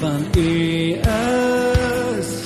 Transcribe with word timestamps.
want 0.00 0.36
U 0.36 1.00
is, 1.04 2.41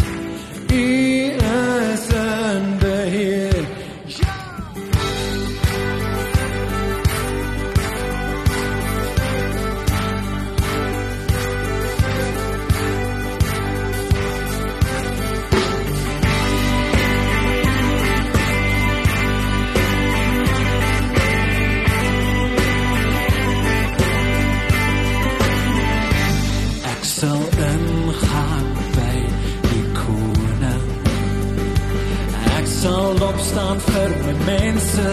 opstaan 33.29 33.79
vir 33.81 34.11
my 34.25 34.35
mense 34.47 35.09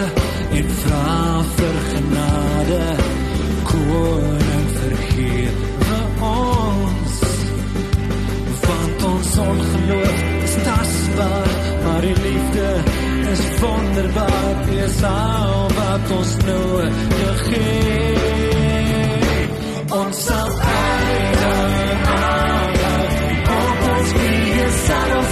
en 0.58 0.68
vra 0.80 1.42
vir 1.56 1.76
genade. 1.90 2.84
Koning 3.70 4.68
vergewe 4.78 5.98
ons. 6.30 7.16
Want 8.66 9.04
ons 9.10 9.30
ongeloof 9.46 10.18
is 10.46 10.54
tasbaar, 10.68 11.50
maar 11.84 12.00
die 12.06 12.18
liefde 12.26 12.68
is 13.32 13.44
wonderbaar. 13.60 14.54
Dis 14.70 15.02
al 15.10 15.68
wat 15.80 16.04
ons 16.18 16.32
nodig 16.46 17.42
het. 17.56 18.54
Ons 20.00 20.24
sal 20.26 20.50
uitdaging 20.60 22.02
aanhou. 22.14 23.06
Op 23.58 23.78
ons 23.94 24.10
knieë 24.18 24.68
sal 24.86 25.23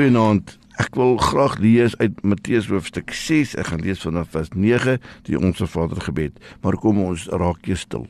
Goeienaand. 0.00 0.54
Ek 0.80 0.94
wil 0.96 1.18
graag 1.20 1.58
lees 1.60 1.92
uit 2.00 2.22
Matteus 2.24 2.70
hoofstuk 2.72 3.10
6. 3.12 3.50
Ek 3.60 3.66
gaan 3.68 3.82
lees 3.84 4.00
vanaf 4.00 4.30
vers 4.32 4.48
9, 4.56 4.94
die 5.26 5.36
Onse 5.36 5.66
Vader 5.68 6.00
gebed. 6.00 6.38
Maar 6.64 6.78
kom 6.80 7.02
ons 7.04 7.26
raak 7.28 7.68
eers 7.68 7.82
stil. 7.84 8.06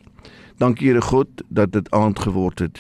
Dankie 0.63 0.93
Here 0.93 1.03
God 1.03 1.43
dat 1.49 1.73
dit 1.75 1.91
aand 1.91 2.23
geword 2.23 2.63
het. 2.63 2.79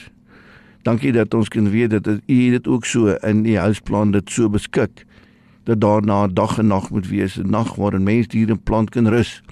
Dankie 0.86 1.10
dat 1.10 1.34
ons 1.34 1.50
kan 1.50 1.72
weet 1.74 1.90
dat 1.90 2.06
U 2.06 2.38
dit 2.54 2.70
ook 2.70 2.86
so 2.86 3.16
in 3.26 3.42
U 3.50 3.56
huisplan 3.58 4.14
dit 4.14 4.30
so 4.30 4.46
beskik 4.46 5.02
dat 5.66 5.82
daarna 5.82 6.28
dag 6.30 6.60
en 6.62 6.70
nag 6.70 6.92
moet 6.94 7.10
wees, 7.10 7.34
'n 7.34 7.50
nag 7.50 7.74
waarin 7.74 8.06
mens, 8.06 8.30
dier 8.30 8.50
en 8.50 8.62
plant 8.62 8.90
kan 8.90 9.10
rus 9.10 9.42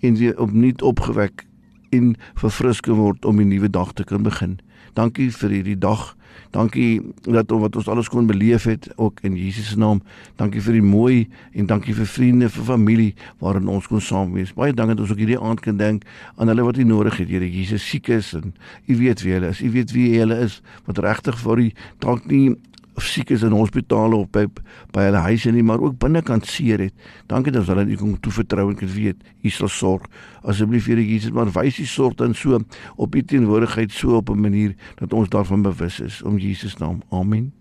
en 0.00 0.16
weer 0.16 0.40
opnuut 0.40 0.82
opgewek 0.82 1.44
en 1.90 2.16
verfrisk 2.34 2.86
word 2.86 3.24
om 3.24 3.40
'n 3.40 3.48
nuwe 3.48 3.68
dag 3.70 3.92
te 3.92 4.04
kan 4.04 4.22
begin. 4.22 4.63
Dankie 4.92 5.30
vir 5.32 5.50
hierdie 5.50 5.78
dag. 5.78 6.12
Dankie 6.54 7.02
dat 7.26 7.50
wat 7.50 7.76
ons 7.76 7.88
alles 7.90 8.08
kon 8.08 8.26
beleef 8.26 8.64
het 8.70 8.86
ook 8.96 9.18
in 9.26 9.36
Jesus 9.36 9.72
se 9.72 9.78
naam. 9.78 10.02
Dankie 10.38 10.62
vir 10.62 10.78
die 10.78 10.84
mooi 10.86 11.28
en 11.52 11.66
dankie 11.66 11.94
vir 11.94 12.06
vriende, 12.06 12.50
vir 12.50 12.64
familie 12.68 13.14
waarin 13.42 13.68
ons 13.68 13.88
kon 13.90 14.02
saam 14.02 14.34
wees. 14.36 14.52
Baie 14.54 14.74
dankie 14.74 14.94
dat 14.94 15.02
ons 15.06 15.14
ook 15.14 15.22
hierdie 15.22 15.40
aand 15.40 15.64
kan 15.64 15.80
dink 15.80 16.06
aan 16.36 16.52
hulle 16.52 16.66
wat 16.66 16.78
U 16.78 16.86
nodig 16.86 17.18
het, 17.18 17.28
Here 17.28 17.50
Jesus 17.50 17.88
siek 17.88 18.08
is 18.08 18.32
en 18.38 18.54
U 18.86 18.96
weet 19.00 19.24
wie 19.24 19.34
hulle 19.34 19.50
is. 19.50 19.62
U 19.62 19.70
weet 19.74 19.94
wie 19.96 20.12
hulle 20.18 20.38
is 20.46 20.60
wat 20.86 21.02
regtig 21.02 21.38
vir 21.42 21.64
U 21.64 21.68
dalk 22.04 22.30
nie 22.30 22.54
siek 23.02 23.30
is 23.30 23.42
in 23.42 23.52
hospitale 23.52 24.14
of 24.16 24.30
by 24.30 24.46
by 24.94 25.08
hulle 25.08 25.22
huise 25.26 25.50
nie, 25.50 25.62
maar 25.62 25.82
ook 25.82 25.98
binnekant 25.98 26.46
seer 26.46 26.78
het. 26.78 26.94
Dankie 27.26 27.52
dat 27.52 27.66
hulle 27.66 27.86
U 27.90 27.96
kon 27.96 28.20
toevertrou 28.20 28.68
en 28.70 28.76
kan 28.78 28.88
weet 28.88 29.16
U 29.42 29.50
sal 29.50 29.68
sorg. 29.68 30.06
Asseblief 30.42 30.86
Here 30.86 31.02
Jesus, 31.06 31.30
maar 31.30 31.50
wys 31.52 31.78
U 31.78 31.86
sorg 31.86 32.14
dan 32.14 32.34
so 32.34 32.60
op 32.96 33.14
U 33.14 33.22
teenwoordigheid 33.22 33.92
so 33.92 34.16
op 34.16 34.30
'n 34.30 34.40
manier 34.40 34.74
dat 34.94 35.12
ons 35.12 35.28
daarvan 35.28 35.62
bewus 35.62 36.00
is 36.00 36.22
om 36.22 36.38
Jesus 36.38 36.76
naam. 36.76 37.02
Amen. 37.10 37.52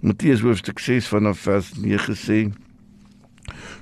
Matteus 0.00 0.40
hoofstuk 0.40 0.78
6 0.78 1.08
vanaf 1.08 1.38
vers 1.38 1.74
9 1.76 2.16
sê 2.16 2.50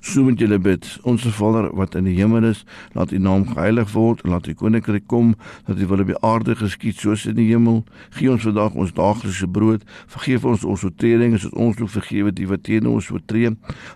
So 0.00 0.22
moet 0.22 0.38
julle 0.38 0.58
bid. 0.58 0.86
Onse 1.02 1.30
Vader 1.34 1.70
wat 1.76 1.94
in 1.98 2.06
die 2.08 2.16
hemel 2.18 2.44
is, 2.50 2.64
laat 2.94 3.12
U 3.12 3.18
naam 3.18 3.46
geheilig 3.48 3.92
word 3.92 4.22
laat 4.28 4.46
U 4.46 4.54
koninkryk 4.54 5.06
kom, 5.06 5.34
dat 5.66 5.78
U 5.78 5.86
wil 5.86 6.04
op 6.04 6.12
die 6.12 6.20
aarde 6.26 6.56
geskied 6.58 7.00
soos 7.00 7.26
in 7.26 7.38
die 7.38 7.48
hemel. 7.50 7.82
Gee 8.16 8.30
ons 8.30 8.46
vandag 8.46 8.76
ons 8.78 8.94
daaglikse 8.94 9.48
brood. 9.48 9.86
Vergeef 10.06 10.44
ons 10.44 10.64
ons 10.64 10.84
oortredinge 10.84 11.40
soos 11.42 11.56
ons 11.56 11.80
ook 11.80 11.92
vergewe 11.96 12.32
die 12.32 12.46
wat 12.50 12.64
teen 12.68 12.86
ons 12.86 13.10
oortree. 13.10 13.54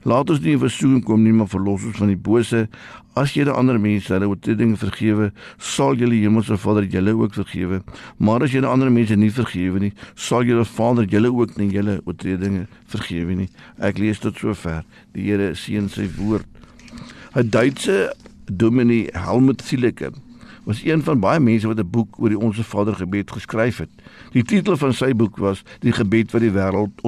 Laat 0.09 0.31
ons 0.31 0.43
nie 0.43 0.57
in 0.57 0.63
versoeking 0.63 1.05
kom 1.07 1.23
nie, 1.23 1.35
maar 1.37 1.51
verlos 1.53 1.87
ons 1.87 1.99
van 2.03 2.13
die 2.13 2.19
bose. 2.19 2.67
As 3.15 3.35
jy 3.37 3.45
die 3.45 3.53
ander 3.53 3.77
mense 3.77 4.09
hulle 4.15 4.29
oortredinge 4.31 4.79
vergewe, 4.81 5.27
sal 5.61 5.99
julle 6.01 6.17
hemelse 6.17 6.57
Vader 6.57 6.87
julle 6.89 7.13
ook 7.19 7.35
vergewe. 7.37 7.83
Maar 8.17 8.47
as 8.47 8.55
jy 8.55 8.63
die 8.65 8.71
ander 8.71 8.89
mense 8.91 9.19
nie 9.21 9.29
vergewe 9.31 9.83
nie, 9.83 9.93
sal 10.17 10.47
julle 10.49 10.65
Vader 10.65 11.05
julle 11.05 11.29
ook 11.29 11.59
nie 11.61 11.69
julle 11.75 11.99
oortredinge 12.07 12.65
vergewe 12.95 13.37
nie. 13.43 13.49
Ek 13.77 14.01
lees 14.01 14.23
tot 14.23 14.41
sover. 14.41 14.81
Die 15.13 15.29
Here 15.29 15.53
seën 15.53 15.91
sy 15.93 16.09
woord. 16.17 16.49
'n 17.37 17.49
Duitse 17.49 18.13
dominee 18.49 19.09
Helmut 19.13 19.63
Zieleke 19.65 20.13
was 20.65 20.85
een 20.85 21.03
van 21.03 21.21
baie 21.21 21.41
mense 21.41 21.67
wat 21.67 21.79
'n 21.79 21.91
boek 21.91 22.19
oor 22.19 22.29
die 22.29 22.39
Onse 22.39 22.65
Vader 22.65 22.95
gebed 22.95 23.31
geskryf 23.31 23.79
het. 23.79 23.91
Die 24.33 24.43
titel 24.43 24.77
van 24.77 24.93
sy 24.93 25.15
boek 25.15 25.37
was 25.37 25.63
Die 25.81 25.93
gebed 25.93 26.31
wat 26.31 26.41
die 26.41 26.51
wêreld 26.51 27.01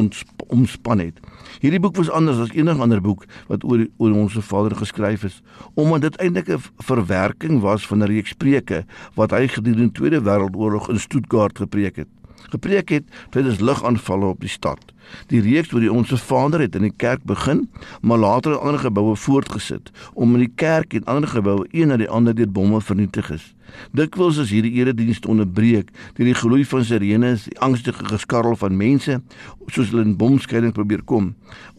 omspan 0.46 0.98
het. 0.98 1.20
Hierdie 1.60 1.80
boek 1.80 1.96
was 1.96 2.10
anders 2.10 2.38
as 2.38 2.52
enige 2.54 2.82
ander 2.82 3.00
boek 3.00 3.24
wat 3.48 3.64
oor 3.64 3.86
oor 3.96 4.16
Onse 4.24 4.42
Vader 4.42 4.76
geskryf 4.76 5.24
is, 5.24 5.42
omdat 5.74 6.00
dit 6.00 6.16
eintlik 6.16 6.48
'n 6.48 6.62
verwerking 6.78 7.60
was 7.60 7.86
van 7.86 8.02
'n 8.02 8.10
reeks 8.10 8.32
preke 8.32 8.84
wat 9.14 9.30
hy 9.30 9.46
gedurende 9.48 9.92
die 9.92 9.92
Tweede 9.92 10.20
Wêreldoorlog 10.22 10.88
in 10.88 11.00
Stuttgart 11.00 11.58
gepreek 11.58 11.96
het 11.96 12.08
gepreek 12.54 12.94
het 12.94 13.04
tydens 13.34 13.60
lugaanvalle 13.60 14.32
op 14.34 14.40
die 14.44 14.52
stad. 14.52 14.94
Die 15.30 15.42
reeks 15.44 15.72
oor 15.74 15.82
die 15.84 15.92
Onse 15.92 16.16
Vader 16.20 16.62
het 16.64 16.76
in 16.78 16.86
die 16.86 16.94
kerk 16.96 17.24
begin, 17.28 17.66
maar 18.00 18.18
later 18.18 18.54
in 18.54 18.58
ander 18.58 18.80
geboue 18.84 19.16
voortgesit 19.16 19.90
om 20.14 20.34
in 20.36 20.46
die 20.46 20.54
kerk 20.54 20.94
en 20.94 21.10
ander 21.10 21.30
geboue 21.30 21.66
een 21.72 21.92
na 21.92 21.98
die 22.00 22.08
ander 22.08 22.34
deur 22.36 22.50
bomme 22.50 22.80
vernietig 22.80 23.30
is. 23.34 23.52
Dikwels 23.96 24.38
is 24.42 24.52
hierdie 24.52 24.74
eredienste 24.78 25.28
onderbreek 25.32 25.90
deur 26.16 26.28
die 26.28 26.36
geloei 26.36 26.64
van 26.68 26.84
sirenes, 26.86 27.48
die 27.48 27.58
angstige 27.64 28.06
geskarrel 28.12 28.56
van 28.60 28.76
mense 28.78 29.18
soos 29.66 29.90
hulle 29.90 30.04
in 30.04 30.16
bomskeiding 30.20 30.74
probeer 30.76 31.02
kom. 31.08 31.32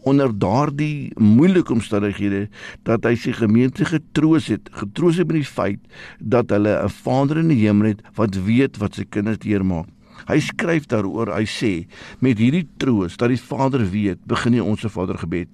Onder 0.06 0.32
daardie 0.34 1.12
moeilike 1.18 1.72
omstandighede 1.72 2.46
dat 2.88 3.06
hy 3.06 3.14
sy 3.18 3.34
gemeente 3.36 3.86
getroos 3.88 4.50
het, 4.52 4.70
getroos 4.74 5.20
het 5.22 5.30
met 5.30 5.40
die 5.40 5.48
feit 5.48 5.80
dat 6.20 6.50
hulle 6.54 6.78
'n 6.82 6.92
Vader 7.02 7.38
in 7.38 7.48
die 7.54 7.62
hemel 7.64 7.94
het 7.94 8.02
wat 8.14 8.34
weet 8.34 8.76
wat 8.82 8.94
sy 8.94 9.04
kinders 9.08 9.38
deurmaak. 9.38 9.95
Hy 10.26 10.38
skryf 10.42 10.86
daaroor, 10.90 11.30
hy 11.36 11.44
sê, 11.46 11.70
met 12.24 12.40
hierdie 12.40 12.64
troos 12.80 13.18
dat 13.20 13.30
die 13.32 13.40
Vader 13.40 13.84
weet, 13.92 14.22
begin 14.28 14.56
jy 14.56 14.64
ons 14.64 14.82
se 14.82 14.90
Vader 14.90 15.18
gebed. 15.20 15.52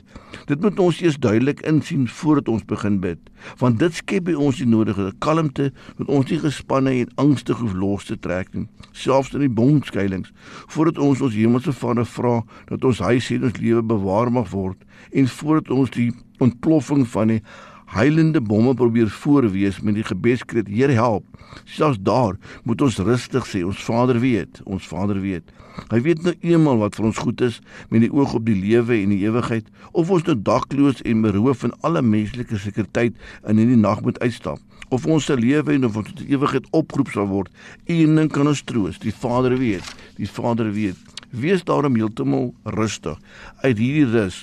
Dit 0.49 0.62
moet 0.62 0.79
ons 0.81 1.00
eers 1.03 1.19
duidelik 1.20 1.61
insien 1.69 2.06
voordat 2.09 2.49
ons 2.53 2.64
begin 2.70 3.00
bid, 3.03 3.20
want 3.61 3.81
dit 3.82 3.99
skep 3.99 4.29
by 4.31 4.37
ons 4.38 4.61
die 4.62 4.69
nodige 4.69 5.11
kalmte 5.25 5.70
dat 5.99 6.09
ons 6.09 6.31
nie 6.31 6.41
gespanne 6.41 6.94
en 7.03 7.12
angstig 7.20 7.61
hoef 7.61 7.75
los 7.76 8.09
te 8.09 8.17
trek 8.17 8.53
nie, 8.55 8.69
selfs 8.97 9.35
in 9.37 9.44
die 9.44 9.53
bomskuilings, 9.53 10.32
voordat 10.73 11.03
ons 11.03 11.20
ons 11.20 11.37
hemelse 11.37 11.75
Vader 11.76 12.09
vra 12.09 12.38
dat 12.70 12.87
ons 12.87 13.03
huis 13.03 13.32
en 13.35 13.50
ons 13.50 13.61
lewe 13.61 13.82
bewaar 13.93 14.32
mag 14.32 14.49
word 14.55 14.87
en 15.12 15.29
voordat 15.29 15.75
ons 15.75 15.93
die 15.93 16.11
ontploffing 16.43 17.05
van 17.09 17.37
die 17.37 17.43
heilende 17.92 18.40
bomme 18.40 18.72
probeer 18.74 19.10
voorwees 19.12 19.80
met 19.84 19.98
die 19.98 20.06
gebedskreet 20.06 20.70
Here 20.72 20.94
help. 20.96 21.26
Selfs 21.68 22.00
daar 22.00 22.38
moet 22.64 22.80
ons 22.80 22.98
rustig 23.04 23.46
sê 23.48 23.60
ons 23.66 23.84
Vader 23.84 24.20
weet, 24.22 24.62
ons 24.64 24.86
Vader 24.88 25.20
weet. 25.20 25.52
Hy 25.92 26.00
weet 26.04 26.24
nou 26.24 26.34
eenmal 26.40 26.80
wat 26.80 26.96
vir 26.96 27.08
ons 27.10 27.20
goed 27.20 27.40
is 27.44 27.60
met 27.92 28.04
die 28.04 28.12
oog 28.12 28.34
op 28.36 28.46
die 28.48 28.56
lewe 28.56 28.96
en 28.98 29.12
die 29.12 29.22
ewigheid 29.24 29.68
of 29.92 30.12
ons 30.12 30.24
nou 30.28 30.36
dakloos 30.36 31.00
en 31.08 31.24
beroof 31.24 31.64
van 31.66 31.76
alle 31.84 32.02
menslike 32.04 32.60
sekuriteit 32.60 33.16
in 33.48 33.60
hierdie 33.60 33.80
nag 33.80 34.00
moet 34.04 34.20
uitstap 34.24 34.60
of 34.92 35.06
ons 35.08 35.24
se 35.28 35.36
lewe 35.36 35.72
en 35.72 35.88
of 35.88 35.96
ons 35.96 36.10
tot 36.10 36.24
ewigheid 36.26 36.66
opgeroep 36.76 37.12
sal 37.14 37.28
word. 37.30 37.48
Een 37.88 38.16
ding 38.18 38.28
kan 38.32 38.48
ons 38.48 38.60
troos, 38.68 38.98
die 39.00 39.14
Vader 39.14 39.56
weet, 39.56 39.88
die 40.18 40.28
Vader 40.28 40.68
weet. 40.76 41.00
Wees 41.32 41.64
daarom 41.64 41.96
heeltemal 41.96 42.50
rustig. 42.76 43.16
Uit 43.64 43.78
hierdie 43.78 44.08
rus 44.12 44.42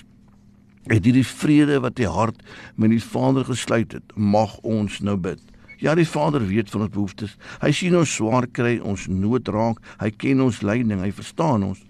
uit 0.90 1.06
hierdie 1.06 1.26
vrede 1.26 1.80
wat 1.84 1.96
die 2.00 2.10
hart 2.10 2.42
met 2.76 2.90
die 2.94 3.04
Vader 3.04 3.46
gesluit 3.46 3.94
het, 3.94 4.16
mag 4.16 4.58
ons 4.66 5.00
nou 5.06 5.18
bid. 5.18 5.42
Ja, 5.80 5.94
die 5.96 6.08
Vader 6.08 6.44
weet 6.44 6.72
van 6.74 6.84
ons 6.88 6.92
behoeftes. 6.92 7.36
Hy 7.62 7.70
sien 7.72 7.96
ons 7.96 8.12
swaar 8.12 8.50
kry, 8.52 8.80
ons 8.84 9.06
nood 9.08 9.48
raak. 9.48 9.80
Hy 10.02 10.10
ken 10.12 10.42
ons 10.44 10.60
lyding, 10.66 11.00
hy 11.00 11.14
verstaan 11.16 11.64
ons. 11.70 11.86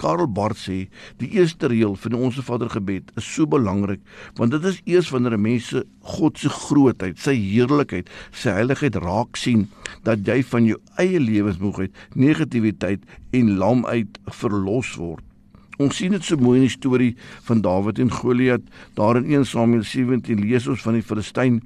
Karel 0.00 0.28
Barth 0.28 0.60
sê, 0.60 0.76
die 1.20 1.28
eerste 1.38 1.70
reël 1.72 1.94
van 2.00 2.12
die 2.12 2.20
Onse 2.20 2.44
Vader 2.44 2.68
gebed 2.72 3.12
is 3.16 3.28
so 3.28 3.48
belangrik, 3.48 4.02
want 4.36 4.52
dit 4.52 4.64
is 4.68 4.80
eers 4.84 5.08
wanneer 5.12 5.36
'n 5.36 5.42
mens 5.42 5.72
God 6.16 6.38
se 6.38 6.48
grootheid, 6.48 7.18
sy 7.18 7.34
heerlikheid, 7.34 8.08
sy 8.32 8.50
heiligheid 8.50 8.96
raak 8.96 9.36
sien, 9.36 9.68
dat 10.04 10.24
jy 10.24 10.42
van 10.42 10.66
jou 10.66 10.78
eie 10.98 11.20
lewensmoegheid, 11.20 11.92
negatiwiteit 12.14 13.02
en 13.32 13.56
lamheid 13.56 14.18
verlos 14.28 14.94
word. 14.96 15.25
Ons 15.76 15.98
sien 15.98 16.14
dit 16.14 16.24
so 16.24 16.40
mooi 16.40 16.56
in 16.56 16.64
die 16.64 16.72
storie 16.72 17.10
van 17.44 17.60
Dawid 17.60 17.98
en 18.00 18.08
Goliat. 18.12 18.62
Daar 18.96 19.18
in 19.20 19.26
1 19.28 19.44
Samuel 19.44 19.82
17 19.84 20.40
lees 20.40 20.68
ons 20.72 20.80
van 20.80 20.96
die 20.96 21.04
Filistyn 21.04 21.58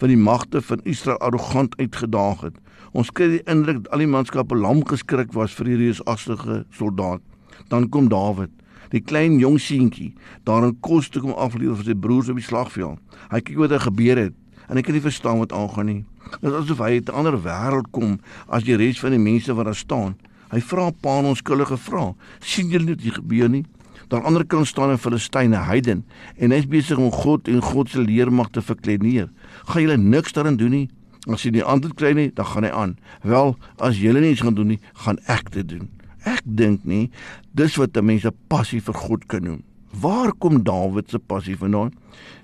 van 0.00 0.08
die 0.08 0.16
magte 0.16 0.62
van 0.64 0.80
Israel 0.88 1.18
arrogant 1.24 1.76
uitgedaag 1.76 2.46
het. 2.46 2.56
Ons 2.96 3.12
kry 3.12 3.28
die 3.34 3.42
indruk 3.44 3.82
dat 3.82 3.90
al 3.92 4.02
die 4.02 4.08
manskappe 4.08 4.56
lam 4.56 4.80
geskrik 4.88 5.34
was 5.36 5.52
vir 5.58 5.68
hierdie 5.72 5.90
reusagtige 5.90 6.62
soldaat. 6.78 7.20
Dan 7.68 7.90
kom 7.92 8.08
Dawid, 8.08 8.52
die 8.94 9.04
klein 9.04 9.36
jong 9.42 9.58
seentjie, 9.60 10.14
daar 10.48 10.64
in 10.64 10.78
kos 10.80 11.10
toe 11.12 11.20
kom 11.26 11.36
afleer 11.36 11.76
vir 11.76 11.90
sy 11.90 11.96
broers 11.96 12.32
op 12.32 12.40
die 12.40 12.46
slagveld. 12.48 12.96
Hy 13.28 13.42
kyk 13.44 13.60
wat 13.60 13.76
er 13.76 13.84
gebeur 13.84 14.22
het 14.28 14.36
en 14.68 14.76
hy 14.76 14.84
kan 14.84 14.96
nie 14.96 15.04
verstaan 15.04 15.40
wat 15.40 15.52
aangaan 15.52 15.88
nie. 15.88 16.00
Dit 16.40 16.48
is 16.50 16.56
asof 16.56 16.80
hy 16.84 17.00
uit 17.00 17.08
'n 17.08 17.20
ander 17.20 17.36
wêreld 17.36 17.92
kom 17.92 18.18
as 18.48 18.64
die 18.64 18.76
res 18.76 19.00
van 19.00 19.12
die 19.12 19.20
mense 19.20 19.52
wat 19.52 19.64
daar 19.64 19.76
staan. 19.76 20.16
Hy 20.50 20.60
vra 20.60 20.86
'n 20.88 20.96
paar 21.00 21.24
onskuldige 21.24 21.76
vrae. 21.76 22.14
sien 22.40 22.68
julle 22.68 22.96
dit 22.96 23.14
gebeur 23.14 23.48
nie? 23.48 23.64
Daar 24.08 24.22
ander 24.22 24.46
kant 24.46 24.66
staan 24.66 24.90
'n 24.90 24.98
Filistyne 24.98 25.56
heiden 25.56 26.04
en 26.38 26.50
hy's 26.50 26.66
besig 26.66 26.98
om 26.98 27.10
God 27.10 27.48
en 27.48 27.62
God 27.62 27.90
se 27.90 27.98
leermag 27.98 28.50
te 28.50 28.62
verkleineer. 28.62 29.28
Gaan 29.64 29.82
julle 29.82 29.96
niks 29.96 30.32
daarin 30.32 30.56
doen 30.56 30.70
nie? 30.70 30.88
As 31.26 31.42
jy 31.42 31.50
nie 31.50 31.64
antwoord 31.64 31.94
kry 31.94 32.12
nie, 32.12 32.30
dan 32.34 32.46
gaan 32.46 32.64
hy 32.64 32.70
aan. 32.70 32.96
Wel, 33.22 33.56
as 33.76 33.98
julle 33.98 34.20
niks 34.20 34.40
gaan 34.40 34.54
doen 34.54 34.66
nie, 34.66 34.80
gaan 34.94 35.18
ek 35.26 35.50
dit 35.50 35.68
doen. 35.68 35.88
Ek 36.24 36.42
dink 36.44 36.84
nie 36.84 37.10
dis 37.52 37.76
wat 37.76 37.96
'n 37.96 38.04
mens 38.04 38.24
'n 38.24 38.34
passie 38.48 38.80
vir 38.80 38.94
God 38.94 39.26
kan 39.26 39.42
noem. 39.42 39.62
Waar 40.00 40.32
kom 40.38 40.62
Dawid 40.62 41.10
se 41.10 41.18
passie 41.18 41.56
vandaan? 41.56 41.92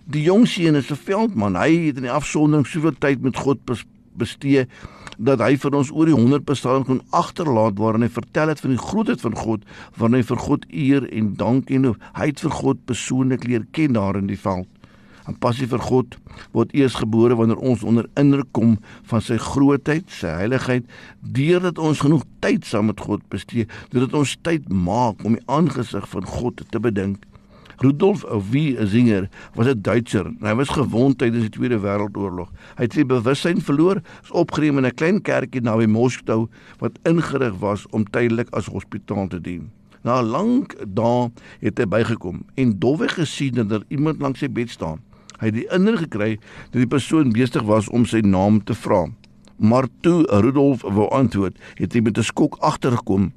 Die 0.05 0.23
jong 0.23 0.47
seun 0.47 0.75
is 0.75 0.91
'n 0.91 0.97
veldman. 0.97 1.57
Hy 1.57 1.87
het 1.87 1.97
in 1.97 2.03
die 2.03 2.11
afsondering 2.11 2.67
soveel 2.67 2.95
tyd 2.99 3.23
met 3.23 3.37
God 3.37 3.59
bestee 4.21 4.67
dat 5.19 5.43
hy 5.45 5.55
vir 5.61 5.77
ons 5.79 5.91
oor 5.95 6.11
die 6.11 6.17
100 6.17 6.47
psalms 6.49 6.89
kon 6.89 7.03
agterlaat 7.15 7.79
waarin 7.79 8.07
hy 8.07 8.11
vertel 8.13 8.51
het 8.53 8.63
van 8.65 8.75
die 8.75 8.83
grootheid 8.83 9.21
van 9.23 9.37
God, 9.39 9.67
waarin 9.97 10.19
hy 10.19 10.27
vir 10.27 10.43
God 10.47 10.67
eer 10.71 11.09
en 11.11 11.35
dank 11.39 11.71
en 11.71 11.93
hy 11.95 12.31
het 12.31 12.43
vir 12.43 12.55
God 12.63 12.87
persoonlik 12.89 13.47
leer 13.49 13.67
ken 13.73 13.99
daar 13.99 14.19
in 14.19 14.31
die 14.31 14.41
veld. 14.41 14.69
'n 15.25 15.39
passie 15.41 15.67
vir 15.67 15.81
God 15.81 16.17
word 16.53 16.73
eers 16.77 16.99
gebore 17.01 17.37
wanneer 17.39 17.61
ons 17.71 17.83
onder 17.83 18.09
indruk 18.21 18.51
kom 18.53 18.77
van 19.09 19.23
sy 19.25 19.39
grootheid, 19.41 20.05
sy 20.13 20.29
heiligheid, 20.29 20.85
deurdat 21.21 21.81
ons 21.81 22.03
genoeg 22.05 22.27
tyd 22.45 22.67
saam 22.69 22.91
met 22.93 23.01
God 23.01 23.25
bestee, 23.33 23.65
deurdat 23.93 24.19
ons 24.21 24.37
tyd 24.45 24.69
maak 24.69 25.25
om 25.25 25.39
die 25.39 25.47
aangesig 25.49 26.09
van 26.13 26.29
God 26.29 26.61
te 26.71 26.81
bedink. 26.81 27.25
Rudolf 27.83 28.25
wie 28.51 28.77
'n 28.79 28.87
singer 28.87 29.29
was 29.55 29.67
'n 29.67 29.81
Duitser. 29.83 30.33
Hy 30.41 30.55
was 30.55 30.69
gewond 30.69 31.19
tydens 31.19 31.43
die 31.43 31.51
Tweede 31.51 31.79
Wêreldoorlog. 31.79 32.51
Hy 32.77 32.83
het 32.83 32.93
sy 32.93 33.05
bewussyn 33.05 33.61
verloor, 33.61 34.03
is 34.23 34.31
opgeneem 34.31 34.79
in 34.79 34.87
'n 34.87 34.95
klein 34.95 35.23
kerkie 35.23 35.61
naby 35.61 35.87
Moskou 35.87 36.49
wat 36.79 36.99
ingerig 37.03 37.59
was 37.59 37.87
om 37.91 38.05
tydelik 38.05 38.49
as 38.51 38.67
hospitaal 38.67 39.29
te 39.29 39.41
dien. 39.41 39.71
Na 40.03 40.21
'n 40.21 40.27
lang 40.27 40.69
dae 40.87 41.31
het 41.61 41.79
hy 41.79 41.87
bygekom 41.87 42.45
en 42.55 42.79
dowweg 42.79 43.15
gesien 43.15 43.55
dat 43.55 43.69
daar 43.69 43.85
iemand 43.89 44.21
langs 44.21 44.39
sy 44.39 44.49
bed 44.49 44.71
staan. 44.71 45.01
Hy 45.41 45.47
het 45.47 45.55
die 45.55 45.69
indruk 45.73 45.99
gekry 45.99 46.39
dat 46.71 46.81
die 46.81 46.87
persoon 46.87 47.33
besig 47.33 47.63
was 47.63 47.89
om 47.89 48.05
sy 48.05 48.21
naam 48.21 48.65
te 48.65 48.75
vra. 48.75 49.09
Maar 49.57 49.87
toe 50.01 50.27
Rudolf 50.29 50.83
wou 50.83 51.09
antwoord, 51.11 51.59
het 51.75 51.93
hy 51.93 52.01
met 52.01 52.19
'n 52.19 52.23
skok 52.23 52.57
agtergekom 52.61 53.33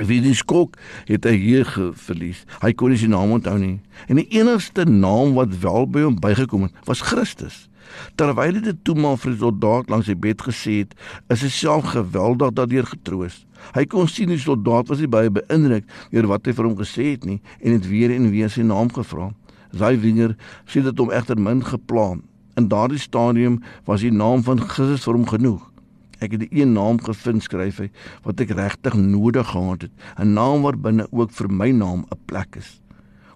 Wie 0.00 0.20
die 0.24 0.34
skok 0.34 0.78
het 1.08 1.26
hy 1.28 1.34
hier 1.36 1.68
verlies. 2.00 2.46
Hy 2.62 2.72
kon 2.72 2.92
nie 2.92 3.00
sy 3.00 3.10
naam 3.12 3.34
onthou 3.36 3.58
nie. 3.60 3.76
En 4.08 4.18
die 4.18 4.28
enigste 4.38 4.86
naam 4.88 5.36
wat 5.36 5.52
wel 5.62 5.86
by 5.92 6.06
hom 6.06 6.16
bygekom 6.22 6.66
het, 6.68 6.80
was 6.88 7.04
Christus. 7.04 7.66
Terwyl 8.16 8.56
hy 8.56 8.64
dit 8.64 8.78
toe 8.86 8.96
maar 8.96 9.18
vir 9.20 9.34
die 9.34 9.42
soldaat 9.42 9.90
langs 9.92 10.08
sy 10.08 10.16
bed 10.18 10.42
gesê 10.46 10.78
het, 10.82 10.94
is 11.32 11.44
hy 11.44 11.50
self 11.52 11.92
geweldig 11.92 12.54
daardeur 12.56 12.88
getroos. 12.88 13.42
Hy 13.76 13.84
kon 13.90 14.08
sien 14.10 14.32
die 14.32 14.40
soldaat 14.40 14.90
was 14.90 15.02
nie 15.02 15.10
baie 15.10 15.30
beïndruk 15.30 15.86
deur 16.10 16.28
wat 16.30 16.48
hy 16.48 16.56
vir 16.56 16.68
hom 16.68 16.76
gesê 16.80 17.12
het 17.12 17.26
nie 17.28 17.38
en 17.60 17.76
het 17.76 17.88
weer 17.88 18.14
en 18.14 18.30
weer 18.32 18.50
sy 18.50 18.64
naam 18.66 18.90
gevra. 18.92 19.30
Sy 19.72 19.94
vinger 20.00 20.36
sê 20.68 20.82
dit 20.84 20.98
hom 21.00 21.12
egter 21.14 21.40
min 21.40 21.62
geplan. 21.64 22.24
In 22.60 22.68
daardie 22.68 23.00
stadium 23.00 23.60
was 23.88 24.04
die 24.04 24.12
naam 24.12 24.42
van 24.44 24.60
Christus 24.60 25.06
vir 25.06 25.16
hom 25.16 25.28
genoeg. 25.28 25.71
Ek 26.22 26.36
het 26.36 26.42
'n 26.42 26.54
een 26.54 26.72
naam 26.72 27.00
gevind 27.02 27.42
skryf 27.42 27.78
hy 27.78 27.90
wat 28.22 28.40
ek 28.40 28.50
regtig 28.50 28.94
nodig 28.94 29.46
gehad 29.50 29.82
het, 29.82 29.92
'n 30.18 30.32
naam 30.32 30.62
wat 30.62 30.82
binne 30.82 31.06
ook 31.10 31.30
vir 31.30 31.48
my 31.50 31.70
naam 31.70 32.06
'n 32.10 32.20
plek 32.26 32.56
is 32.56 32.80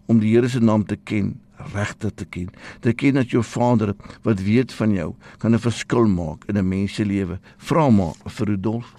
om 0.06 0.20
die 0.20 0.34
Here 0.34 0.48
se 0.48 0.60
naam 0.60 0.84
te 0.84 0.96
ken, 0.96 1.40
regtig 1.74 2.12
te 2.14 2.24
ken. 2.24 2.50
Te 2.80 2.92
ken 2.92 3.14
dat 3.14 3.30
jou 3.30 3.42
Vader 3.42 3.94
wat 4.22 4.40
weet 4.40 4.72
van 4.72 4.92
jou 4.92 5.14
kan 5.38 5.54
'n 5.54 5.58
verskil 5.58 6.06
maak 6.06 6.44
in 6.48 6.56
'n 6.56 6.68
mens 6.68 6.94
se 6.94 7.04
lewe. 7.04 7.38
Vra 7.56 7.90
maar 7.90 8.14
vir 8.24 8.46
Rudolf. 8.46 8.94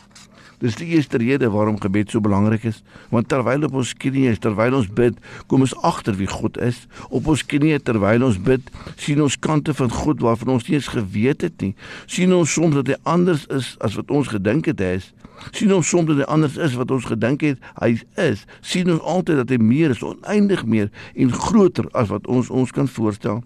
Dis 0.58 0.74
die 0.80 0.88
eerste 0.96 1.20
rede 1.22 1.52
waarom 1.54 1.76
gebed 1.78 2.10
so 2.10 2.22
belangrik 2.24 2.64
is, 2.66 2.80
want 3.14 3.28
terwyl 3.30 3.68
op 3.68 3.76
ons 3.78 3.92
knieë 4.02 4.32
is, 4.34 4.40
terwyl 4.42 4.80
ons 4.80 4.88
bid, 4.90 5.20
kom 5.46 5.62
ons 5.62 5.76
agter 5.86 6.18
wie 6.18 6.30
God 6.32 6.58
is. 6.66 6.80
Op 7.14 7.30
ons 7.30 7.44
knieë 7.46 7.84
terwyl 7.86 8.26
ons 8.26 8.40
bid, 8.42 8.72
sien 8.98 9.22
ons 9.22 9.38
kante 9.38 9.76
van 9.78 9.94
God 9.94 10.24
waarvan 10.26 10.56
ons 10.56 10.66
nie 10.66 10.80
eens 10.80 10.90
geweet 10.90 11.46
het 11.46 11.62
nie. 11.62 11.76
Sien 12.10 12.34
ons 12.34 12.50
soms 12.58 12.80
dat 12.80 12.90
hy 12.90 12.98
anders 13.06 13.46
is 13.54 13.76
as 13.86 14.00
wat 14.00 14.10
ons 14.10 14.32
gedink 14.34 14.72
het 14.72 14.82
hy 14.82 14.96
is. 14.98 15.12
Sien 15.54 15.76
ons 15.76 15.86
soms 15.86 16.10
dat 16.10 16.24
hy 16.24 16.28
anders 16.34 16.58
is 16.58 16.74
wat 16.80 16.90
ons 16.96 17.06
gedink 17.06 17.46
het 17.46 17.70
hy 17.78 17.92
is. 18.26 18.48
Sien 18.66 18.90
ons 18.90 19.06
altyd 19.06 19.44
dat 19.44 19.54
hy 19.54 19.62
meer 19.62 19.94
is, 19.94 20.02
oneindig 20.02 20.66
meer 20.66 20.90
en 21.14 21.38
groter 21.38 21.86
as 21.94 22.10
wat 22.10 22.26
ons 22.26 22.50
ons 22.50 22.74
kan 22.74 22.90
voorstel. 22.90 23.44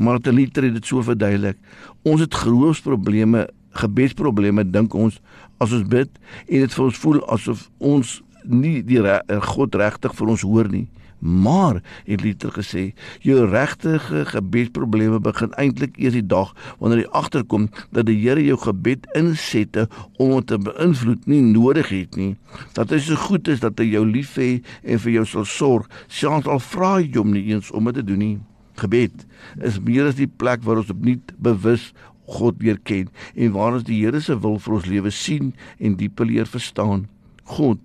Maar 0.00 0.18
dit 0.18 0.34
liter 0.34 0.66
het 0.66 0.80
dit 0.80 0.90
so 0.90 1.06
verduidelik. 1.06 1.62
Ons 2.02 2.26
het 2.26 2.34
groot 2.42 2.82
probleme 2.82 3.46
gebedsprobleme 3.78 4.64
dink 4.66 4.94
ons 4.98 5.20
as 5.60 5.74
ons 5.76 5.86
bid 5.88 6.10
en 6.48 6.64
dit 6.64 6.78
vir 6.78 6.86
ons 6.86 7.02
voel 7.04 7.20
asof 7.36 7.68
ons 7.78 8.16
nie 8.44 8.80
die 8.86 9.02
re 9.04 9.20
God 9.52 9.76
regtig 9.76 10.16
vir 10.16 10.32
ons 10.34 10.46
hoor 10.46 10.70
nie. 10.72 10.88
Maar 11.20 11.82
het 12.06 12.22
Luther 12.24 12.52
gesê, 12.56 12.94
jou 13.20 13.44
regtige 13.44 14.24
gebedsprobleme 14.24 15.20
begin 15.20 15.52
eintlik 15.60 15.98
eers 16.00 16.16
die 16.16 16.24
dag 16.24 16.54
wanneer 16.78 17.02
jy 17.02 17.10
agterkom 17.20 17.66
dat 17.92 18.08
die 18.08 18.16
Here 18.22 18.40
jou 18.40 18.56
gebed 18.60 19.04
insette 19.18 19.84
om 20.16 20.32
dit 20.38 20.48
te 20.48 20.58
beïnvloed 20.64 21.28
nie 21.28 21.42
nodig 21.44 21.92
het 21.92 22.16
nie. 22.16 22.32
Dat 22.72 22.94
hy 22.94 23.02
so 23.04 23.20
goed 23.20 23.52
is 23.52 23.60
dat 23.60 23.76
hy 23.80 23.90
jou 23.92 24.06
lief 24.08 24.38
het 24.40 24.64
en 24.80 25.02
vir 25.04 25.18
jou 25.18 25.26
sal 25.28 25.44
sorg, 25.44 25.90
selfs 26.08 26.48
al 26.48 26.62
vra 26.70 26.96
jy 27.02 27.18
hom 27.18 27.34
nie 27.36 27.50
eens 27.52 27.68
om 27.70 27.92
dit 27.92 28.00
te 28.00 28.06
doen 28.08 28.24
nie. 28.24 28.38
Gebed 28.80 29.26
is 29.60 29.76
meer 29.84 30.08
as 30.08 30.16
die 30.16 30.30
plek 30.40 30.64
waar 30.64 30.80
ons 30.80 30.92
opnuut 30.92 31.34
bewus 31.36 31.90
God 32.30 32.60
weer 32.62 32.78
ken 32.86 33.08
en 33.34 33.54
waar 33.56 33.78
ons 33.78 33.86
die 33.88 33.98
Here 34.02 34.20
se 34.22 34.36
wil 34.38 34.58
vir 34.62 34.76
ons 34.78 34.86
lewe 34.90 35.10
sien 35.14 35.52
en 35.78 35.96
dieper 36.00 36.28
leer 36.28 36.48
verstaan. 36.50 37.08
God 37.56 37.80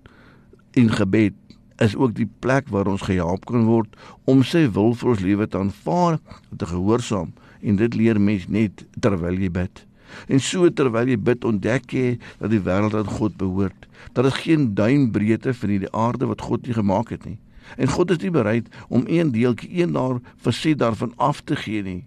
in 0.78 0.92
gebed 0.92 1.34
is 1.82 1.96
ook 1.96 2.14
die 2.16 2.28
plek 2.40 2.70
waar 2.72 2.88
ons 2.88 3.04
gehelp 3.08 3.44
kan 3.48 3.66
word 3.68 3.92
om 4.24 4.44
sy 4.46 4.64
wil 4.72 4.94
vir 4.96 5.12
ons 5.12 5.24
lewe 5.24 5.48
te 5.50 5.60
aanvaar 5.60 6.18
en 6.20 6.60
te 6.60 6.68
gehoorsaam 6.70 7.34
en 7.60 7.80
dit 7.80 7.98
leer 7.98 8.20
mens 8.20 8.46
net 8.48 8.86
terwyl 9.00 9.36
jy 9.40 9.50
bid. 9.52 9.82
En 10.30 10.40
so 10.40 10.68
terwyl 10.70 11.10
jy 11.10 11.18
bid 11.18 11.44
ontdek 11.44 11.92
jy 11.92 12.16
dat 12.40 12.52
die 12.52 12.62
wêreld 12.62 12.94
aan 12.96 13.10
God 13.18 13.36
behoort. 13.40 13.88
Daar 14.14 14.30
is 14.30 14.42
geen 14.46 14.70
duimbreedte 14.78 15.52
van 15.54 15.74
hierdie 15.74 15.92
aarde 15.92 16.30
wat 16.30 16.44
God 16.46 16.64
nie 16.66 16.76
gemaak 16.76 17.10
het 17.12 17.26
nie. 17.26 17.38
En 17.76 17.90
God 17.90 18.14
is 18.14 18.22
nie 18.22 18.30
bereid 18.30 18.70
om 18.88 19.08
een 19.10 19.34
deeltjie 19.34 19.82
een 19.82 19.96
daar 19.96 20.20
versie 20.46 20.76
daarvan 20.78 21.12
af 21.16 21.42
te 21.44 21.58
gee 21.58 21.82
nie 21.82 22.04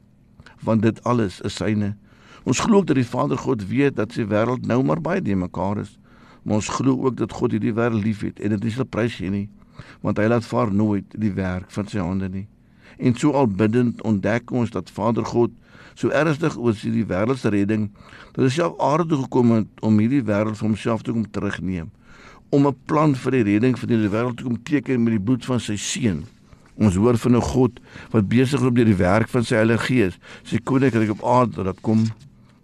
want 0.59 0.83
dit 0.83 1.03
alles 1.03 1.39
is 1.47 1.55
syne 1.59 1.93
Ons 2.43 2.59
glo 2.59 2.83
dat 2.83 2.95
die 2.95 3.07
Vader 3.07 3.37
God 3.37 3.65
weet 3.67 3.95
dat 3.95 4.13
sy 4.15 4.25
wêreld 4.29 4.67
nou 4.67 4.83
maar 4.83 5.01
baie 5.01 5.21
de 5.21 5.35
mekaar 5.35 5.81
is. 5.83 5.97
Maar 6.43 6.55
ons 6.61 6.69
glo 6.69 6.95
ook 7.05 7.17
dat 7.17 7.33
God 7.35 7.51
hierdie 7.51 7.73
wêreld 7.75 8.03
liefhet 8.03 8.39
en 8.39 8.55
dit 8.55 8.65
is 8.65 8.79
'n 8.79 8.87
prys 8.87 9.15
gee 9.15 9.29
nie, 9.29 9.49
want 10.01 10.17
hy 10.17 10.27
laat 10.27 10.45
vaar 10.45 10.73
nooit 10.73 11.05
die 11.17 11.33
werk 11.33 11.71
van 11.71 11.87
sy 11.87 11.99
hande 11.99 12.29
nie. 12.29 12.47
En 12.97 13.15
so 13.15 13.31
al 13.31 13.47
biddend 13.47 14.01
ontdek 14.01 14.51
ons 14.51 14.69
dat 14.69 14.89
Vader 14.89 15.25
God 15.25 15.51
so 15.95 16.09
ernstig 16.09 16.57
oor 16.57 16.73
sy 16.73 16.89
die 16.89 17.05
wêreld 17.05 17.37
se 17.37 17.49
redding, 17.49 17.89
dat 18.33 18.45
hy 18.45 18.49
self 18.49 18.79
aarde 18.79 19.15
gekom 19.15 19.51
het 19.51 19.67
om 19.81 19.99
hierdie 19.99 20.23
wêreld 20.23 20.57
vir 20.57 20.67
homself 20.67 21.03
te 21.03 21.11
kom 21.11 21.25
terugneem, 21.31 21.91
om 22.49 22.67
'n 22.67 22.75
plan 22.85 23.15
vir 23.15 23.31
die 23.31 23.43
redding 23.43 23.79
van 23.79 23.89
die 23.89 24.09
wêreld 24.09 24.37
te 24.37 24.43
kom 24.43 24.63
teken 24.63 25.03
met 25.03 25.13
die 25.13 25.25
bloed 25.25 25.45
van 25.45 25.59
sy 25.59 25.75
seun. 25.75 26.25
Ons 26.77 26.95
hoor 26.95 27.17
van 27.17 27.35
'n 27.35 27.41
God 27.41 27.79
wat 28.11 28.29
besig 28.29 28.59
is 28.59 28.67
om 28.67 28.73
deur 28.73 28.85
die 28.85 28.95
werk 28.95 29.27
van 29.27 29.43
sy 29.43 29.55
Heilige 29.55 29.85
Gees 29.85 30.19
sy 30.43 30.57
koninkryk 30.63 31.11
op 31.11 31.23
aarde 31.23 31.63
dat 31.63 31.81
kom 31.81 32.05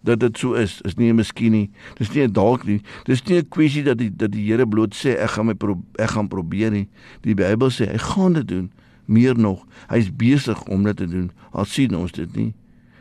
dat 0.05 0.21
dit 0.21 0.37
so 0.37 0.53
is. 0.53 0.79
Is 0.85 0.95
nie 0.95 1.09
'n 1.09 1.15
miskien 1.15 1.51
nie. 1.51 1.69
Dis 1.97 2.13
nie 2.13 2.23
'n 2.23 2.31
dalk 2.31 2.65
nie. 2.65 2.81
Dis 3.03 3.23
nie 3.23 3.37
'n 3.37 3.49
kwessie 3.49 3.83
dat 3.83 3.97
die 3.97 4.09
dat 4.09 4.31
die 4.31 4.45
Here 4.45 4.65
bloot 4.67 4.93
sê 4.93 5.17
ek 5.17 5.29
gaan 5.29 5.45
my 5.45 5.53
pro, 5.53 5.81
ek 5.97 6.09
gaan 6.09 6.27
probeer 6.27 6.71
nie. 6.71 6.87
Die 7.21 7.33
Bybel 7.33 7.69
sê 7.69 7.89
hy 7.91 7.97
gaan 7.97 8.33
dit 8.33 8.47
doen. 8.47 8.71
Meer 9.05 9.37
nog, 9.37 9.65
hy's 9.87 10.09
besig 10.15 10.63
om 10.67 10.83
dit 10.83 10.97
te 10.97 11.07
doen. 11.07 11.31
Al 11.51 11.65
sien 11.65 11.95
ons 11.95 12.11
dit 12.11 12.35
nie. 12.35 12.53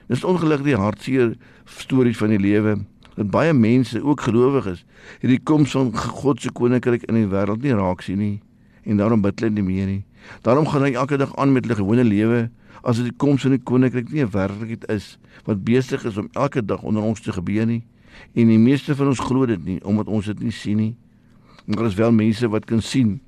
Dis 0.09 0.25
ongelukkig 0.25 0.67
die 0.67 0.77
hartseer 0.77 1.37
stories 1.65 2.17
van 2.17 2.29
die 2.29 2.39
lewe 2.39 2.85
dat 3.17 3.31
baie 3.31 3.53
mense, 3.53 4.03
ook 4.03 4.21
gelowiges, 4.27 4.85
hierdie 5.23 5.41
koms 5.43 5.71
van 5.71 5.93
God 5.95 6.41
se 6.43 6.51
koninkryk 6.51 7.07
in 7.09 7.15
die 7.15 7.29
wêreld 7.31 7.63
nie 7.63 7.73
raak 7.73 8.03
sien 8.03 8.19
nie 8.19 8.41
en 8.85 8.99
daarom 9.01 9.23
bid 9.25 9.41
hulle 9.41 9.55
nie 9.55 9.65
meer 9.65 9.87
nie. 9.89 10.03
Daarom 10.45 10.67
gaan 10.69 10.85
hy 10.85 10.93
elke 10.93 11.17
dag 11.21 11.33
aan 11.41 11.55
met 11.55 11.65
hulle 11.65 11.79
gewone 11.79 12.05
lewe 12.05 12.49
as 12.85 13.01
dit 13.01 13.17
kom 13.17 13.39
so 13.39 13.49
'n 13.49 13.63
koninkryk 13.63 14.13
nie 14.13 14.23
'n 14.23 14.31
werklikheid 14.31 14.85
is 14.89 15.19
wat 15.45 15.65
besig 15.65 16.05
is 16.05 16.17
om 16.17 16.29
elke 16.33 16.65
dag 16.65 16.83
onder 16.83 17.03
ons 17.03 17.21
te 17.21 17.33
gebeur 17.33 17.67
nie. 17.67 17.83
En 18.35 18.49
die 18.49 18.59
meeste 18.59 18.95
van 18.95 19.07
ons 19.07 19.21
glo 19.21 19.47
dit 19.47 19.65
nie 19.65 19.81
omdat 19.85 20.07
ons 20.07 20.27
dit 20.27 20.41
nie 20.41 20.53
sien 20.53 20.77
nie. 20.77 20.97
Maar 21.65 21.77
daar 21.77 21.87
is 21.87 21.95
wel 21.95 22.13
mense 22.13 22.49
wat 22.49 22.65
kan 22.65 22.83
sien 22.83 23.21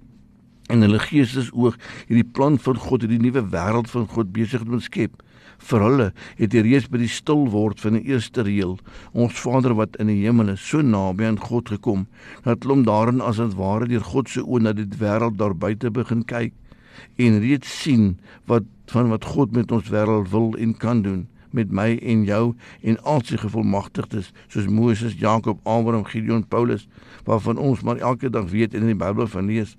en 0.66 0.82
hulle 0.82 0.98
geestes 0.98 1.52
oog 1.54 1.76
hierdie 2.08 2.30
plan 2.32 2.58
van 2.58 2.76
God 2.76 3.04
hierdie 3.06 3.22
nuwe 3.22 3.42
wêreld 3.52 3.90
van 3.90 4.06
God 4.10 4.32
besig 4.32 4.64
om 4.66 4.78
te 4.78 4.82
skep. 4.84 5.22
Vir 5.58 5.80
hulle 5.80 6.12
het 6.36 6.52
hy 6.52 6.60
reeds 6.66 6.88
by 6.92 6.98
die 6.98 7.08
stil 7.08 7.46
word 7.48 7.80
van 7.80 7.96
die 7.96 8.04
eerste 8.12 8.42
reël. 8.42 8.76
Ons 9.12 9.40
Vader 9.40 9.75
wat 9.78 9.96
in 10.02 10.10
die 10.10 10.25
hemel 10.25 10.52
is 10.52 10.60
so 10.60 10.82
naby 10.82 11.25
aan 11.25 11.40
God 11.40 11.68
gekom 11.72 12.06
dat 12.44 12.64
hom 12.64 12.84
daarin 12.84 13.22
as 13.25 13.40
dit 13.40 13.54
ware 13.56 13.88
deur 13.88 14.04
God 14.04 14.28
se 14.28 14.44
oë 14.44 14.62
na 14.66 14.72
die 14.76 14.88
wêreld 15.00 15.38
daar 15.38 15.54
buite 15.54 15.90
begin 15.90 16.25
kyk 16.25 16.52
en 17.16 17.40
reeds 17.40 17.70
sien 17.82 18.16
wat 18.50 18.66
van 18.93 19.09
wat 19.09 19.25
God 19.25 19.52
met 19.52 19.73
ons 19.73 19.88
wêreld 19.90 20.31
wil 20.31 20.55
en 20.59 20.76
kan 20.76 21.02
doen 21.02 21.26
met 21.57 21.71
my 21.73 21.97
en 22.02 22.25
jou 22.28 22.55
en 22.83 22.99
al 23.02 23.23
sy 23.25 23.38
gevolmagtigdes 23.40 24.33
soos 24.52 24.69
Moses, 24.69 25.16
Jakob, 25.19 25.61
Abraham, 25.64 26.05
Gideon, 26.05 26.45
Paulus 26.45 26.87
waarvan 27.28 27.61
ons 27.62 27.83
maar 27.87 28.02
elke 28.02 28.31
dag 28.31 28.50
weet 28.52 28.75
en 28.75 28.85
in 28.85 28.93
die 28.93 28.99
Bybel 28.99 29.28
van 29.31 29.49
lees. 29.50 29.76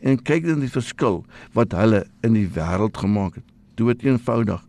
En 0.00 0.20
kyk 0.22 0.46
dan 0.46 0.62
die 0.62 0.72
verskil 0.72 1.24
wat 1.56 1.74
hulle 1.76 2.04
in 2.26 2.36
die 2.38 2.48
wêreld 2.54 2.96
gemaak 2.96 3.40
het. 3.40 3.46
Dood 3.78 4.02
eenvoudig 4.06 4.64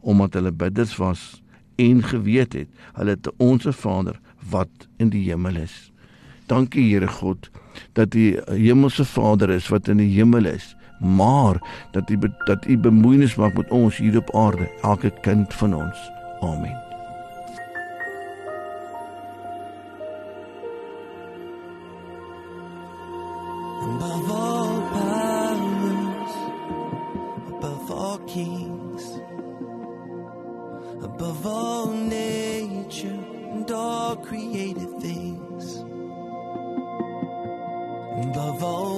omdat 0.00 0.34
hulle 0.38 0.52
bidders 0.52 0.96
was 0.96 1.42
en 1.80 2.02
geweet 2.04 2.56
het 2.56 2.68
hulle 2.96 3.16
te 3.20 3.32
onsse 3.36 3.72
Vader 3.72 4.18
wat 4.50 4.88
in 4.98 5.12
die 5.12 5.26
hemel 5.28 5.60
is. 5.60 5.90
Dankie 6.48 6.88
Here 6.88 7.08
God 7.08 7.50
dat 7.96 8.10
die 8.16 8.34
hemelse 8.48 9.04
Vader 9.04 9.52
is 9.54 9.68
wat 9.70 9.88
in 9.88 10.00
die 10.00 10.10
hemel 10.16 10.48
is 10.50 10.74
maar 11.00 11.86
dat 11.90 12.10
u 12.10 12.18
dat 12.44 12.66
u 12.66 12.78
bemoeienis 12.78 13.34
maak 13.34 13.54
met 13.56 13.70
ons 13.70 13.96
hier 13.96 14.16
op 14.16 14.34
aarde, 14.34 14.70
elke 14.82 15.10
kind 15.20 15.54
van 15.54 15.74
ons. 15.74 16.10
Amen. 16.40 16.82
Above 23.82 24.30
all 24.32 24.80
powers, 24.92 26.34
above 27.48 27.90
all 27.90 28.18
kings, 28.26 29.20
above 31.02 31.46
all 31.46 31.86
nature 31.92 33.18
and 33.52 33.70
all 33.70 34.16
created 34.16 35.00
things, 35.00 35.84
above 38.26 38.62
all 38.62 38.89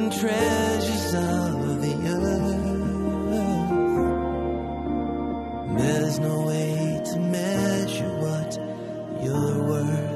and 0.00 0.12
treasures 0.12 1.14
of 1.14 1.82
the 1.82 1.94
earth. 2.08 2.60
There's 5.76 6.18
no 6.18 6.46
way 6.46 7.02
to 7.12 7.18
measure 7.20 8.16
what 8.18 8.58
you're 9.22 9.62
worth. 9.68 10.09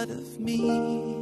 part 0.00 0.10
of 0.18 0.40
me. 0.40 1.19